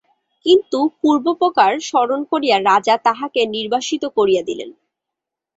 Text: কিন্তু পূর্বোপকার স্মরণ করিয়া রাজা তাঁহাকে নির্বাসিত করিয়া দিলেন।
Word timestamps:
কিন্তু 0.45 0.79
পূর্বোপকার 0.99 1.73
স্মরণ 1.81 2.21
করিয়া 2.31 2.57
রাজা 2.69 2.95
তাঁহাকে 3.05 3.41
নির্বাসিত 3.55 4.03
করিয়া 4.17 4.41
দিলেন। 4.49 4.69